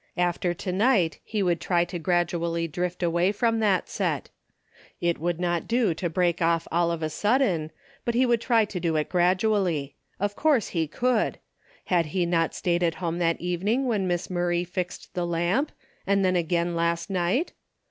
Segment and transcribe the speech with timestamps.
[0.17, 4.31] After to night, he would try to gradually drift away from that set.
[4.99, 7.69] It would not do to 190 DAILY BATEy break off all of a sudden,
[8.03, 9.93] but he would try to do it gradually.
[10.19, 11.37] Of course he could.
[11.85, 15.71] Had he not stayed at home that evening when Miss Murray fixed the lamp,
[16.07, 17.53] and then again last night